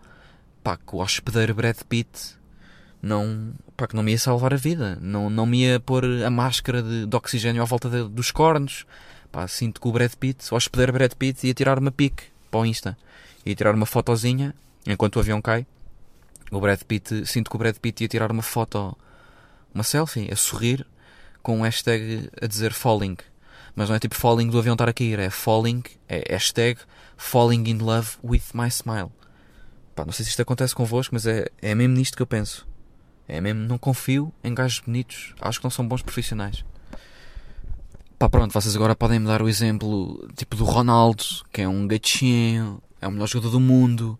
pá, 0.62 0.76
que 0.76 0.94
o 0.94 0.98
hospedeiro 0.98 1.54
Brad 1.54 1.78
Pitt 1.88 2.36
não, 3.00 3.54
pá, 3.74 3.86
que 3.86 3.96
não 3.96 4.02
me 4.02 4.12
ia 4.12 4.18
salvar 4.18 4.52
a 4.52 4.58
vida, 4.58 4.98
não, 5.00 5.30
não 5.30 5.46
me 5.46 5.62
ia 5.62 5.80
pôr 5.80 6.04
a 6.04 6.28
máscara 6.28 6.82
de, 6.82 7.06
de 7.06 7.16
oxigênio 7.16 7.62
à 7.62 7.64
volta 7.64 7.88
de, 7.88 8.06
dos 8.06 8.30
cornos. 8.30 8.84
Pá, 9.32 9.48
sinto 9.48 9.80
que 9.80 9.88
o 9.88 9.92
Brad 9.92 10.12
Pitt, 10.12 10.52
o 10.52 10.56
hospedeiro 10.56 10.92
Brad 10.92 11.14
Pitt, 11.14 11.46
ia 11.46 11.54
tirar 11.54 11.78
uma 11.78 11.90
pique 11.90 12.24
para 12.50 12.60
o 12.60 12.66
Insta, 12.66 12.98
ia 13.46 13.54
tirar 13.54 13.74
uma 13.74 13.86
fotozinha 13.86 14.54
enquanto 14.86 15.16
o 15.16 15.20
avião 15.20 15.40
cai, 15.40 15.66
o 16.50 16.60
Brad 16.60 16.80
Pitt, 16.82 17.26
sinto 17.26 17.50
que 17.50 17.56
o 17.56 17.58
Brad 17.58 17.76
Pitt 17.76 18.02
ia 18.02 18.08
tirar 18.08 18.30
uma 18.32 18.42
foto, 18.42 18.96
uma 19.74 19.84
selfie, 19.84 20.30
a 20.32 20.36
sorrir, 20.36 20.86
com 21.42 21.58
um 21.58 21.62
hashtag 21.62 22.28
a 22.40 22.46
dizer 22.46 22.72
falling. 22.72 23.16
Mas 23.74 23.88
não 23.88 23.96
é 23.96 23.98
tipo 23.98 24.16
falling 24.16 24.48
do 24.48 24.58
avião 24.58 24.74
estar 24.74 24.88
a 24.88 24.92
cair, 24.92 25.18
é 25.18 25.30
falling, 25.30 25.82
é 26.08 26.32
hashtag 26.32 26.80
falling 27.16 27.68
in 27.68 27.78
love 27.78 28.16
with 28.22 28.42
my 28.52 28.68
smile. 28.68 29.12
Pá, 29.94 30.04
não 30.04 30.12
sei 30.12 30.24
se 30.24 30.30
isto 30.30 30.42
acontece 30.42 30.74
convosco, 30.74 31.14
mas 31.14 31.26
é, 31.26 31.46
é 31.62 31.74
mesmo 31.74 31.94
nisto 31.94 32.16
que 32.16 32.22
eu 32.22 32.26
penso. 32.26 32.66
É 33.28 33.40
mesmo, 33.40 33.60
não 33.60 33.78
confio 33.78 34.32
em 34.42 34.52
gajos 34.52 34.80
bonitos, 34.80 35.34
acho 35.40 35.60
que 35.60 35.64
não 35.64 35.70
são 35.70 35.86
bons 35.86 36.02
profissionais. 36.02 36.64
Pá, 38.18 38.28
pronto, 38.28 38.52
vocês 38.52 38.74
agora 38.74 38.96
podem 38.96 39.20
me 39.20 39.26
dar 39.26 39.40
o 39.40 39.48
exemplo 39.48 40.28
tipo 40.36 40.56
do 40.56 40.64
Ronaldo, 40.64 41.24
que 41.52 41.62
é 41.62 41.68
um 41.68 41.86
gatinho, 41.86 42.82
é 43.00 43.06
o 43.06 43.10
melhor 43.10 43.28
jogador 43.28 43.50
do 43.50 43.60
mundo, 43.60 44.18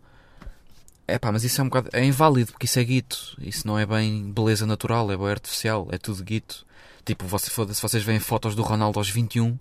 é 1.14 1.18
pá, 1.18 1.32
mas 1.32 1.44
isso 1.44 1.60
é 1.60 1.64
um 1.64 1.68
bocado. 1.68 1.90
É 1.92 2.04
inválido, 2.04 2.52
porque 2.52 2.66
isso 2.66 2.78
é 2.78 2.84
guito. 2.84 3.36
Isso 3.40 3.66
não 3.66 3.78
é 3.78 3.84
bem 3.84 4.32
beleza 4.32 4.66
natural, 4.66 5.10
é 5.10 5.16
bem 5.16 5.28
artificial, 5.28 5.88
é 5.90 5.98
tudo 5.98 6.22
guito. 6.22 6.66
Tipo, 7.04 7.26
se 7.38 7.82
vocês 7.82 8.02
veem 8.02 8.20
fotos 8.20 8.54
do 8.54 8.62
Ronaldo 8.62 8.98
aos 8.98 9.10
21, 9.10 9.58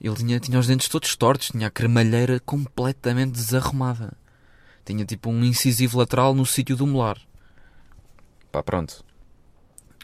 ele 0.00 0.16
tinha, 0.16 0.40
tinha 0.40 0.58
os 0.58 0.66
dentes 0.66 0.88
todos 0.88 1.14
tortos, 1.14 1.48
tinha 1.48 1.66
a 1.66 1.70
cremalheira 1.70 2.40
completamente 2.40 3.32
desarrumada. 3.32 4.12
Tinha 4.84 5.04
tipo 5.04 5.30
um 5.30 5.44
incisivo 5.44 5.98
lateral 5.98 6.34
no 6.34 6.44
sítio 6.44 6.76
do 6.76 6.86
molar. 6.86 7.18
Pá, 8.50 8.62
pronto. 8.62 9.04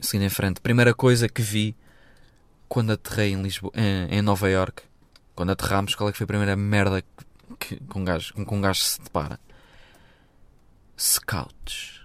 Seguindo 0.00 0.26
em 0.26 0.30
frente. 0.30 0.60
Primeira 0.60 0.94
coisa 0.94 1.28
que 1.28 1.42
vi 1.42 1.76
quando 2.68 2.92
aterrei 2.92 3.32
em, 3.32 3.42
Lisboa, 3.42 3.72
em, 3.74 4.18
em 4.18 4.22
Nova 4.22 4.48
York, 4.48 4.82
quando 5.34 5.50
aterramos, 5.50 5.94
qual 5.94 6.08
é 6.08 6.12
que 6.12 6.18
foi 6.18 6.24
a 6.24 6.28
primeira 6.28 6.54
merda 6.54 7.02
que, 7.58 7.76
que, 7.76 7.98
um 7.98 8.04
gajo, 8.04 8.34
que 8.34 8.54
um 8.54 8.60
gajo 8.60 8.80
se 8.80 9.00
depara? 9.00 9.40
Scouts. 11.00 12.00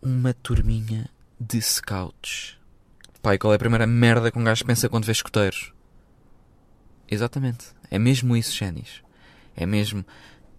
Uma 0.00 0.32
turminha 0.32 1.10
de 1.40 1.60
scouts. 1.60 2.56
Pai, 3.20 3.36
qual 3.36 3.52
é 3.52 3.56
a 3.56 3.58
primeira 3.58 3.84
merda 3.84 4.30
que 4.30 4.38
um 4.38 4.44
gajo 4.44 4.64
pensa 4.64 4.88
quando 4.88 5.06
vê 5.06 5.10
escuteiros? 5.10 5.72
Exatamente. 7.10 7.66
É 7.90 7.98
mesmo 7.98 8.36
isso, 8.36 8.54
Génis. 8.54 9.02
É 9.56 9.66
mesmo. 9.66 10.04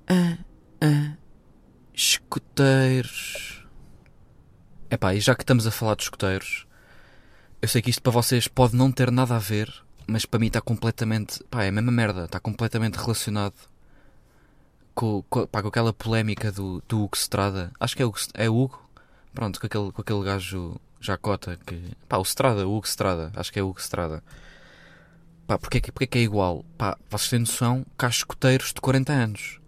Ah, 0.10 0.38
ah, 0.82 1.16
escuteiros. 1.94 3.66
Epá, 4.92 5.16
e 5.16 5.22
já 5.22 5.34
que 5.34 5.44
estamos 5.44 5.66
a 5.66 5.72
falar 5.72 5.96
de 5.96 6.04
escuteiros, 6.04 6.68
eu 7.62 7.68
sei 7.70 7.82
que 7.82 7.90
isto 7.90 8.02
para 8.02 8.12
vocês 8.12 8.46
pode 8.46 8.76
não 8.76 8.92
ter 8.92 9.10
nada 9.10 9.38
a 9.38 9.40
ver, 9.40 9.74
mas 10.06 10.26
para 10.26 10.42
mim 10.42 10.48
está 10.48 10.60
completamente. 10.60 11.42
Pá, 11.46 11.64
é 11.64 11.70
a 11.70 11.72
mesma 11.72 11.94
merda. 11.94 12.26
Está 12.26 12.42
completamente 12.42 12.98
relacionado 12.98 13.56
com, 15.00 15.24
com, 15.30 15.48
pá, 15.48 15.62
com 15.62 15.70
aquela 15.70 15.94
polémica 15.94 16.52
do, 16.52 16.84
do 16.86 17.04
Hugo 17.04 17.16
Strada. 17.16 17.72
Acho 17.80 17.96
que 17.96 18.04
é, 18.04 18.06
Hugo, 18.06 18.18
é 18.34 18.50
Hugo. 18.50 18.90
Pronto, 19.34 19.58
com 19.58 19.66
aquele, 19.66 19.92
com 19.94 20.02
aquele 20.02 20.24
gajo 20.26 20.76
Jacota 21.00 21.58
que. 21.66 21.96
Pá, 22.10 22.18
o 22.18 22.24
Strada, 22.24 22.68
o 22.68 22.76
Hugo 22.76 22.86
Strada. 22.86 23.32
Acho 23.34 23.50
que 23.54 23.60
é 23.60 23.64
Hugo 23.64 23.80
Strada. 23.80 24.22
Pá, 25.48 25.58
porque, 25.58 25.80
porque 25.80 26.04
é 26.04 26.08
que 26.08 26.18
é 26.18 26.22
igual? 26.22 26.66
Pá, 26.78 26.98
vocês 27.10 27.30
têm 27.30 27.40
noção 27.40 27.86
que 27.98 28.06
há 28.06 28.10
escuteiros 28.10 28.74
de 28.74 28.82
40 28.82 29.14
anos. 29.14 29.62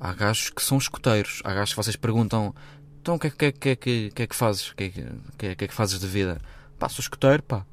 Há 0.00 0.12
gajos 0.12 0.50
que 0.50 0.60
são 0.60 0.78
escuteiros. 0.78 1.42
Há 1.44 1.54
gajos 1.54 1.70
que 1.70 1.76
vocês 1.76 1.94
perguntam: 1.94 2.52
então 3.00 3.14
o 3.14 3.18
que 3.20 3.28
é 3.28 3.30
que, 3.30 3.52
que, 3.52 3.76
que, 3.76 4.10
que, 4.10 4.22
é 4.22 4.26
que 4.26 4.34
fazes? 4.34 4.70
O 4.70 4.74
que, 4.74 4.84
é 4.84 4.88
que, 4.88 5.54
que, 5.54 5.64
é 5.64 5.68
que 5.68 5.74
fazes 5.74 6.00
de 6.00 6.08
vida? 6.08 6.40
Pá, 6.76 6.88
sou 6.88 7.02
escuteiro, 7.02 7.44
pá. 7.44 7.64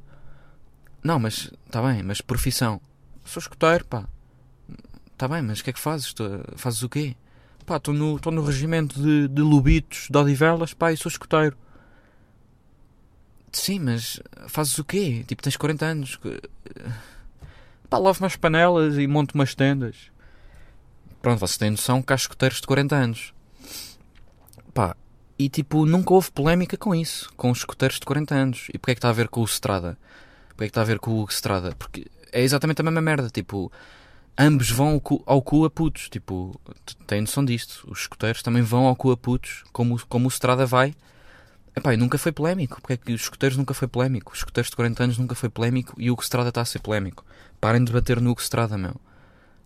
Não, 1.03 1.17
mas 1.17 1.49
está 1.65 1.81
bem, 1.81 2.03
mas 2.03 2.21
profissão. 2.21 2.79
Sou 3.25 3.41
escoteiro, 3.41 3.83
pá. 3.85 4.07
Está 5.13 5.27
bem, 5.27 5.41
mas 5.41 5.59
o 5.59 5.63
que 5.63 5.69
é 5.69 5.73
que 5.73 5.79
fazes? 5.79 6.13
Tu, 6.13 6.23
fazes 6.57 6.81
o 6.83 6.89
quê? 6.89 7.15
Pá, 7.65 7.77
estou 7.77 7.93
no, 7.93 8.19
tô 8.19 8.29
no 8.29 8.43
regimento 8.43 9.01
de, 9.01 9.27
de 9.27 9.41
Lobitos, 9.41 10.07
de 10.09 10.17
Odivelas, 10.17 10.73
pá, 10.73 10.91
e 10.91 10.97
sou 10.97 11.09
escoteiro. 11.09 11.57
Sim, 13.51 13.79
mas 13.79 14.19
fazes 14.47 14.77
o 14.79 14.83
quê? 14.83 15.23
Tipo, 15.27 15.41
tens 15.41 15.55
40 15.55 15.85
anos. 15.85 16.19
Pá, 17.89 17.97
lavo 17.97 18.23
umas 18.23 18.35
panelas 18.35 18.97
e 18.97 19.07
monto 19.07 19.35
umas 19.35 19.53
tendas. 19.55 20.11
Pronto, 21.21 21.39
vocês 21.39 21.57
têm 21.57 21.71
noção 21.71 22.01
que 22.01 22.11
há 22.11 22.15
escoteiros 22.15 22.59
de 22.59 22.67
40 22.67 22.95
anos. 22.95 23.33
Pá, 24.73 24.95
e 25.37 25.47
tipo, 25.47 25.85
nunca 25.85 26.13
houve 26.13 26.31
polémica 26.31 26.75
com 26.75 26.93
isso, 26.93 27.31
com 27.37 27.51
os 27.51 27.59
escoteiros 27.59 27.99
de 27.99 28.05
40 28.05 28.35
anos. 28.35 28.67
E 28.73 28.77
porquê 28.77 28.91
é 28.91 28.95
que 28.95 28.99
está 28.99 29.09
a 29.09 29.13
ver 29.13 29.29
com 29.29 29.41
o 29.41 29.45
Strada? 29.45 29.97
Porquê 30.49 30.63
é 30.63 30.67
que 30.67 30.71
está 30.71 30.81
a 30.81 30.85
ver 30.85 30.99
com 30.99 31.11
o 31.21 31.25
Strada? 31.25 31.75
Porque 31.77 32.07
é 32.31 32.41
exatamente 32.41 32.81
a 32.81 32.83
mesma 32.83 33.01
merda, 33.01 33.29
tipo, 33.29 33.71
ambos 34.37 34.69
vão 34.69 35.01
ao 35.25 35.41
cu, 35.41 35.65
a 35.65 35.69
putos, 35.69 36.09
tipo, 36.09 36.59
tem 37.07 37.21
noção 37.21 37.43
disto. 37.43 37.87
Os 37.89 38.01
escoteiros 38.01 38.41
também 38.41 38.61
vão 38.61 38.85
ao 38.85 38.95
cu 38.95 39.11
a 39.11 39.17
putos, 39.17 39.63
como, 39.71 39.99
como 40.07 40.27
o 40.27 40.31
Strada 40.31 40.65
vai. 40.65 40.95
Epá, 41.75 41.93
e 41.93 41.97
nunca 41.97 42.17
foi 42.17 42.31
polémico. 42.31 42.81
Porque 42.81 42.93
é 42.93 42.97
que 42.97 43.13
os 43.13 43.21
escoteiros 43.21 43.57
nunca 43.57 43.73
foi 43.73 43.87
polémico? 43.87 44.31
Os 44.33 44.39
escoteiros 44.39 44.69
de 44.69 44.75
40 44.75 45.03
anos 45.03 45.17
nunca 45.17 45.35
foi 45.35 45.49
polémico 45.49 45.95
e 45.97 46.09
o 46.09 46.13
Hugo 46.13 46.23
Strada 46.23 46.49
está 46.49 46.61
a 46.61 46.65
ser 46.65 46.79
polémico. 46.79 47.25
Parem 47.59 47.83
de 47.83 47.91
bater 47.91 48.21
no 48.21 48.31
Hugo 48.31 48.41
Strada, 48.41 48.77
meu. 48.77 48.95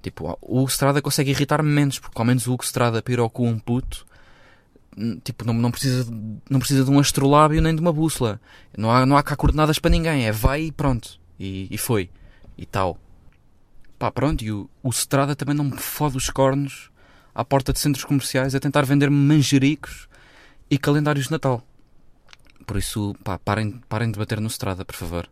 Tipo, 0.02 0.38
o 0.42 0.60
Hugo 0.60 0.70
Strada 0.70 1.02
consegue 1.02 1.32
irritar-me 1.32 1.70
menos, 1.70 2.00
porque 2.00 2.20
ao 2.20 2.26
menos 2.26 2.48
o 2.48 2.54
Hugo 2.54 2.64
Strada 2.64 3.02
pira 3.02 3.22
ao 3.22 3.30
cu 3.30 3.46
um 3.46 3.60
puto 3.60 4.06
tipo, 5.24 5.46
não, 5.46 5.54
não, 5.54 5.72
precisa, 5.72 6.12
não 6.50 6.60
precisa 6.60 6.84
de 6.84 6.90
um 6.90 7.00
astrolábio 7.00 7.62
nem 7.62 7.76
de 7.76 7.82
uma 7.82 7.94
bússola. 7.94 8.42
Não 8.76 8.92
há, 8.92 9.06
não 9.06 9.16
há 9.16 9.24
cá 9.24 9.36
coordenadas 9.36 9.80
para 9.80 9.92
ninguém. 9.92 10.26
É 10.26 10.32
vai 10.32 10.64
e 10.64 10.72
pronto. 10.72 11.20
E, 11.40 11.68
e 11.70 11.78
foi. 11.78 12.10
E 12.58 12.66
tal. 12.66 12.98
Pá, 13.98 14.12
pronto. 14.12 14.44
E 14.44 14.52
o, 14.52 14.70
o 14.84 14.90
Strada 14.90 15.36
também 15.36 15.56
não 15.56 15.66
me 15.66 15.78
fode 15.78 16.18
os 16.18 16.30
cornos 16.30 16.92
à 17.34 17.44
porta 17.44 17.74
de 17.74 17.80
centros 17.80 18.04
comerciais 18.04 18.56
a 18.56 18.60
tentar 18.60 18.84
vender-me 18.86 19.16
manjericos 19.16 20.08
e 20.70 20.78
calendários 20.78 21.26
de 21.26 21.32
Natal. 21.32 21.66
Por 22.66 22.78
isso, 22.78 23.16
pá, 23.24 23.40
parem, 23.40 23.82
parem 23.88 24.12
de 24.12 24.20
bater 24.20 24.40
no 24.40 24.48
Strada, 24.48 24.84
por 24.84 24.96
favor. 24.96 25.30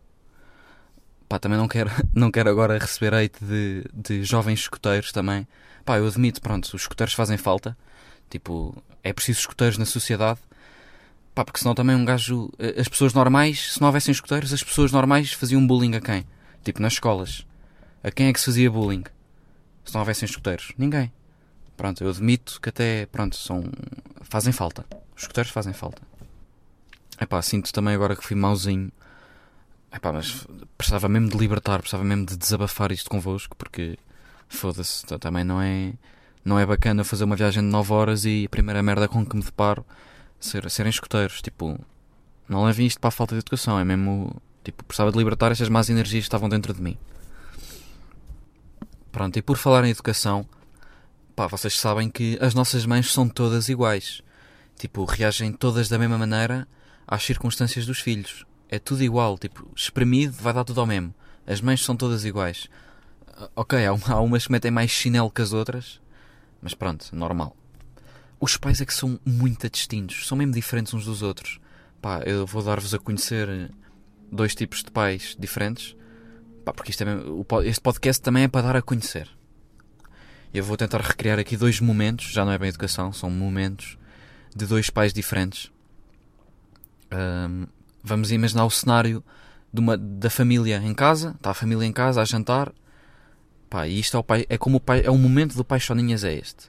Pá, 1.28 1.38
também 1.38 1.58
não 1.58 1.68
quero, 1.68 1.90
não 2.14 2.30
quero 2.30 2.48
agora 2.48 2.78
receber 2.78 3.14
hate 3.14 3.44
de, 3.44 3.84
de 3.92 4.24
jovens 4.24 4.60
escuteiros 4.60 5.12
também. 5.12 5.46
Pá, 5.84 5.98
eu 5.98 6.06
admito, 6.06 6.40
pronto, 6.40 6.64
os 6.64 6.82
escuteiros 6.82 7.14
fazem 7.14 7.36
falta. 7.36 7.76
Tipo, 8.30 8.82
é 9.02 9.12
preciso 9.12 9.40
escuteiros 9.40 9.78
na 9.78 9.84
sociedade. 9.84 10.40
Pá, 11.34 11.44
porque 11.44 11.58
senão 11.58 11.74
também 11.74 11.94
um 11.94 12.04
gajo. 12.04 12.50
Eh, 12.58 12.80
as 12.80 12.88
pessoas 12.88 13.12
normais, 13.12 13.74
se 13.74 13.80
não 13.80 13.88
houvessem 13.88 14.10
escuteiros, 14.12 14.52
as 14.52 14.62
pessoas 14.62 14.90
normais 14.90 15.32
faziam 15.32 15.64
bullying 15.66 15.94
a 15.94 16.00
quem? 16.00 16.24
Tipo, 16.64 16.80
nas 16.80 16.94
escolas. 16.94 17.46
A 18.06 18.10
quem 18.12 18.28
é 18.28 18.32
que 18.32 18.38
se 18.38 18.46
fazia 18.46 18.70
bullying? 18.70 19.02
Se 19.84 19.92
não 19.92 20.00
houvessem 20.00 20.26
escuteiros? 20.26 20.72
Ninguém. 20.78 21.12
Pronto, 21.76 22.04
eu 22.04 22.10
admito 22.10 22.60
que 22.60 22.68
até, 22.68 23.04
pronto, 23.06 23.34
são. 23.34 23.64
fazem 24.22 24.52
falta. 24.52 24.86
Os 25.16 25.22
escuteiros 25.22 25.50
fazem 25.50 25.72
falta. 25.72 26.00
É 27.18 27.26
pá, 27.26 27.42
sinto 27.42 27.72
também 27.72 27.96
agora 27.96 28.14
que 28.14 28.24
fui 28.24 28.36
mauzinho. 28.36 28.92
É 29.90 29.98
pá, 29.98 30.12
mas 30.12 30.46
precisava 30.78 31.08
mesmo 31.08 31.30
de 31.30 31.36
libertar, 31.36 31.80
precisava 31.80 32.04
mesmo 32.04 32.26
de 32.26 32.36
desabafar 32.36 32.92
isto 32.92 33.10
convosco, 33.10 33.56
porque 33.56 33.98
foda-se, 34.48 35.04
também 35.18 35.42
não 35.42 35.60
é 35.60 35.92
não 36.44 36.60
é 36.60 36.64
bacana 36.64 37.02
fazer 37.02 37.24
uma 37.24 37.34
viagem 37.34 37.60
de 37.60 37.68
9 37.70 37.92
horas 37.92 38.24
e 38.24 38.44
a 38.46 38.48
primeira 38.48 38.84
merda 38.84 39.08
com 39.08 39.26
que 39.26 39.34
me 39.34 39.42
deparo 39.42 39.84
ser, 40.38 40.70
serem 40.70 40.90
escuteiros. 40.90 41.42
Tipo, 41.42 41.76
não 42.48 42.66
levem 42.66 42.86
isto 42.86 43.00
para 43.00 43.08
a 43.08 43.10
falta 43.10 43.34
de 43.34 43.40
educação, 43.40 43.80
é 43.80 43.84
mesmo. 43.84 44.40
Tipo, 44.62 44.84
precisava 44.84 45.10
de 45.10 45.18
libertar 45.18 45.50
estas 45.50 45.68
más 45.68 45.90
energias 45.90 46.22
que 46.22 46.28
estavam 46.28 46.48
dentro 46.48 46.72
de 46.72 46.80
mim. 46.80 46.96
Pronto, 49.16 49.38
e 49.38 49.40
por 49.40 49.56
falar 49.56 49.82
em 49.86 49.92
educação, 49.92 50.46
pá, 51.34 51.46
vocês 51.46 51.78
sabem 51.78 52.10
que 52.10 52.36
as 52.38 52.52
nossas 52.52 52.84
mães 52.84 53.10
são 53.10 53.26
todas 53.26 53.70
iguais. 53.70 54.20
Tipo, 54.76 55.06
reagem 55.06 55.54
todas 55.54 55.88
da 55.88 55.98
mesma 55.98 56.18
maneira 56.18 56.68
às 57.06 57.22
circunstâncias 57.22 57.86
dos 57.86 57.98
filhos. 57.98 58.44
É 58.68 58.78
tudo 58.78 59.02
igual, 59.02 59.38
tipo, 59.38 59.70
espremido 59.74 60.34
vai 60.34 60.52
dar 60.52 60.64
tudo 60.64 60.82
ao 60.82 60.86
mesmo. 60.86 61.14
As 61.46 61.62
mães 61.62 61.82
são 61.82 61.96
todas 61.96 62.26
iguais. 62.26 62.68
Ok, 63.54 63.78
há 63.86 64.20
umas 64.20 64.44
que 64.44 64.52
metem 64.52 64.70
mais 64.70 64.90
chinelo 64.90 65.30
que 65.30 65.40
as 65.40 65.54
outras, 65.54 65.98
mas 66.60 66.74
pronto, 66.74 67.08
normal. 67.16 67.56
Os 68.38 68.58
pais 68.58 68.82
é 68.82 68.84
que 68.84 68.92
são 68.92 69.18
muito 69.24 69.70
distintos, 69.70 70.28
são 70.28 70.36
mesmo 70.36 70.52
diferentes 70.52 70.92
uns 70.92 71.06
dos 71.06 71.22
outros. 71.22 71.58
Pá, 72.02 72.20
eu 72.26 72.44
vou 72.44 72.62
dar-vos 72.62 72.92
a 72.92 72.98
conhecer 72.98 73.70
dois 74.30 74.54
tipos 74.54 74.82
de 74.82 74.90
pais 74.90 75.34
diferentes. 75.40 75.96
Pá, 76.66 76.72
porque 76.72 76.90
isto 76.90 77.04
é 77.04 77.68
este 77.68 77.80
podcast 77.80 78.20
também 78.20 78.42
é 78.42 78.48
para 78.48 78.66
dar 78.66 78.74
a 78.74 78.82
conhecer. 78.82 79.30
Eu 80.52 80.64
vou 80.64 80.76
tentar 80.76 81.00
recriar 81.00 81.38
aqui 81.38 81.56
dois 81.56 81.80
momentos, 81.80 82.32
já 82.32 82.44
não 82.44 82.50
é 82.50 82.58
bem 82.58 82.68
educação, 82.68 83.12
são 83.12 83.30
momentos 83.30 83.96
de 84.52 84.66
dois 84.66 84.90
pais 84.90 85.12
diferentes. 85.12 85.70
Um, 87.12 87.68
vamos 88.02 88.32
imaginar 88.32 88.64
o 88.64 88.70
cenário 88.70 89.22
uma, 89.72 89.96
da 89.96 90.28
família 90.28 90.78
em 90.78 90.92
casa, 90.92 91.34
está 91.36 91.50
a 91.50 91.54
família 91.54 91.86
em 91.86 91.92
casa 91.92 92.20
a 92.20 92.24
jantar, 92.24 92.72
Pá, 93.70 93.86
e 93.86 94.00
isto 94.00 94.16
é, 94.16 94.20
o 94.20 94.24
pai, 94.24 94.44
é 94.48 94.58
como 94.58 94.78
o 94.78 94.80
pai, 94.80 95.02
é 95.04 95.10
o 95.10 95.16
momento 95.16 95.54
do 95.54 95.64
pai 95.64 95.78
Soninhas 95.78 96.24
é 96.24 96.34
este. 96.34 96.68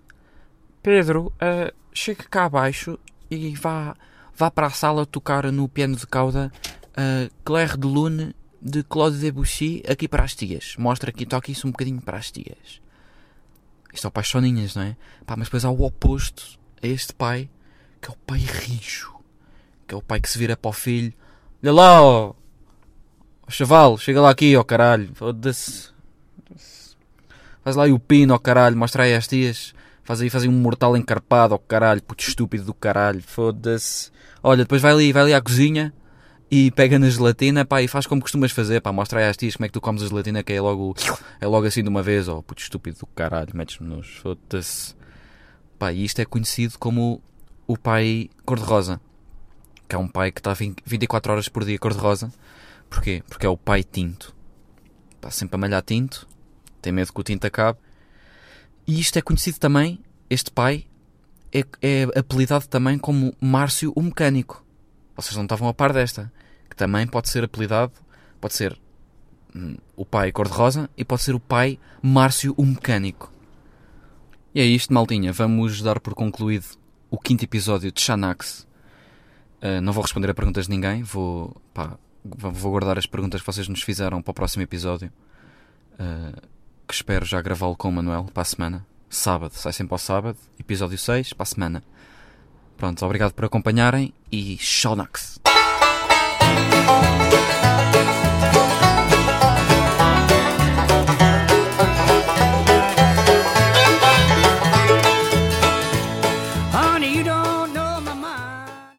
Pedro, 0.84 1.34
uh, 1.42 1.74
chega 1.92 2.24
cá 2.30 2.46
abaixo 2.46 3.00
e 3.32 3.56
vá, 3.56 3.96
vá 4.36 4.52
para 4.52 4.68
a 4.68 4.72
sala 4.72 5.08
tocar 5.08 5.52
no 5.52 5.68
piano 5.68 5.96
de 5.96 6.06
cauda 6.06 6.52
uh, 6.92 7.34
Claire 7.44 7.78
de 7.78 7.88
Lune 7.88 8.36
de 8.68 8.84
Claude 8.84 9.18
Debussy 9.18 9.82
aqui 9.88 10.08
para 10.08 10.24
as 10.24 10.36
tias. 10.36 10.76
Mostra 10.78 11.10
aqui, 11.10 11.26
toca 11.26 11.50
isso 11.50 11.66
um 11.68 11.72
bocadinho 11.72 12.02
para 12.02 12.18
as 12.18 12.30
tias. 12.30 12.82
Isto 13.94 14.06
é 14.06 14.10
o 14.10 14.12
pai 14.12 14.24
Soninhas, 14.26 14.76
não 14.76 14.84
é? 14.84 14.98
Pá, 15.26 15.36
mas 15.38 15.48
depois 15.48 15.64
há 15.64 15.70
o 15.70 15.84
oposto 15.84 16.60
a 16.84 16.88
este 16.88 17.14
pai, 17.14 17.50
que 18.02 18.10
é 18.10 18.12
o 18.12 18.18
pai 18.18 18.40
rijo. 18.40 19.16
Que 19.88 19.96
é 19.96 19.98
o 19.98 20.02
pai 20.02 20.20
que 20.20 20.30
se 20.30 20.38
vira 20.38 20.58
para 20.58 20.70
o 20.70 20.74
filho. 20.74 21.14
Olha 21.64 21.72
lá, 21.72 22.02
ó. 22.02 22.34
ó 23.48 23.50
chaval, 23.50 23.98
chega 23.98 24.20
lá 24.20 24.30
aqui, 24.30 24.56
ó 24.58 24.64
caralho. 24.64 25.12
Foda-se. 25.16 25.90
Faz 27.64 27.76
lá 27.76 27.86
aí 27.86 27.94
o 27.94 28.00
pino, 28.00 28.34
ó 28.34 28.38
caralho, 28.38 28.76
mostra 28.76 29.04
aí 29.04 29.16
as 29.16 29.28
tias. 29.28 29.74
Faz 30.04 30.22
aí, 30.22 30.30
faz 30.30 30.44
aí 30.44 30.50
um 30.50 30.54
mortal 30.54 30.96
encarpado, 30.98 31.56
ó 31.56 31.58
caralho, 31.58 32.04
puto 32.04 32.24
estúpido 32.24 32.66
do 32.66 32.74
caralho, 32.74 33.22
foda-se. 33.22 34.12
Olha, 34.44 34.64
depois 34.64 34.82
vai 34.82 34.92
ali, 34.92 35.14
vai 35.14 35.24
ali 35.24 35.34
à 35.34 35.42
cozinha 35.42 35.94
e 36.50 36.72
pega 36.72 36.98
na 36.98 37.10
gelatina, 37.10 37.66
pá, 37.66 37.82
e 37.82 37.88
faz 37.88 38.08
como 38.08 38.22
costumas 38.22 38.52
fazer, 38.52 38.82
pá, 38.82 38.92
mostra 38.92 39.20
aí 39.20 39.30
às 39.30 39.36
tias 39.36 39.56
como 39.56 39.66
é 39.66 39.70
que 39.70 39.74
tu 39.74 39.82
comes 39.82 40.02
a 40.02 40.08
gelatina, 40.08 40.44
que 40.44 40.54
é 40.54 40.62
logo, 40.62 40.96
é 41.42 41.48
logo 41.48 41.68
assim 41.68 41.84
de 41.84 41.90
uma 41.90 42.02
vez, 42.02 42.28
ó, 42.28 42.42
puto 42.42 42.62
estúpido 42.62 43.00
do 43.00 43.08
caralho, 43.08 43.50
metes-me 43.54 43.88
nos, 43.88 44.08
foda-se. 44.18 44.96
Pá, 45.78 45.92
e 45.92 46.06
isto 46.06 46.20
é 46.20 46.26
conhecido 46.26 46.80
como 46.80 47.22
o 47.68 47.78
pai 47.78 48.30
cor-de-rosa, 48.46 49.00
que 49.88 49.96
é 49.96 50.00
um 50.00 50.08
pai 50.08 50.32
que 50.32 50.40
está 50.40 50.54
24 50.54 51.32
horas 51.32 51.50
por 51.50 51.66
dia 51.66 51.78
cor-de-rosa. 51.78 52.32
Porquê? 52.90 53.24
Porque 53.28 53.46
é 53.46 53.50
o 53.50 53.58
pai 53.58 53.84
tinto. 53.84 54.34
Está 55.16 55.30
sempre 55.30 55.56
a 55.56 55.58
malhar 55.58 55.82
tinto, 55.82 56.28
tem 56.82 56.94
medo 56.94 57.12
que 57.12 57.20
o 57.20 57.24
tinto 57.24 57.46
acabe. 57.46 57.78
E 58.88 59.00
isto 59.00 59.18
é 59.20 59.22
conhecido 59.22 59.60
também, 59.60 60.00
este 60.30 60.50
pai 60.50 60.86
é, 61.54 61.66
é 61.82 62.04
apelidado 62.18 62.68
também 62.68 62.98
como 62.98 63.36
Márcio 63.42 63.92
o 63.96 64.02
Mecânico. 64.02 64.66
Vocês 65.18 65.36
não 65.36 65.44
estavam 65.44 65.68
a 65.68 65.74
par 65.74 65.92
desta. 65.92 66.32
Que 66.70 66.76
também 66.76 67.08
pode 67.08 67.28
ser 67.28 67.44
apelidado, 67.44 67.92
pode 68.40 68.54
ser 68.54 68.80
hum, 69.56 69.76
o 69.96 70.06
pai 70.06 70.32
cor-de-rosa 70.32 70.90
e 70.96 71.04
pode 71.04 71.24
ser 71.24 71.34
o 71.34 71.40
pai 71.40 71.80
Márcio 72.02 72.54
o 72.56 72.66
Mecânico. 72.66 73.34
E 74.54 74.62
é 74.62 74.66
isto, 74.66 74.94
maltinha. 74.94 75.34
Vamos 75.34 75.82
dar 75.82 76.00
por 76.00 76.14
concluído 76.14 76.66
o 77.10 77.18
quinto 77.18 77.44
episódio 77.44 77.92
de 77.92 78.00
Xanax. 78.00 78.68
Uh, 79.62 79.82
não 79.82 79.92
vou 79.92 80.04
responder 80.04 80.30
a 80.30 80.34
perguntas 80.36 80.66
de 80.66 80.72
ninguém, 80.72 81.02
vou, 81.02 81.60
pá, 81.74 81.98
vou 82.24 82.72
guardar 82.72 82.98
as 82.98 83.08
perguntas 83.08 83.42
que 83.42 83.48
vocês 83.48 83.68
nos 83.68 83.82
fizeram 83.82 84.22
para 84.22 84.32
o 84.32 84.34
próximo 84.34 84.62
episódio. 84.64 85.12
Uh, 85.94 86.40
que 86.88 86.94
espero 86.94 87.26
já 87.26 87.42
gravá-lo 87.42 87.76
com 87.76 87.90
o 87.90 87.92
Manuel 87.92 88.26
para 88.34 88.42
a 88.42 88.46
semana. 88.46 88.86
Sábado, 89.10 89.54
sai 89.54 89.74
sempre 89.74 89.94
ao 89.94 89.98
sábado, 89.98 90.38
episódio 90.60 90.98
6, 90.98 91.34
para 91.34 91.44
a 91.44 91.46
semana. 91.46 91.84
Pronto, 92.78 93.04
obrigado 93.06 93.34
por 93.34 93.46
acompanharem 93.46 94.14
e 94.32 94.56
Shonax! 94.60 95.40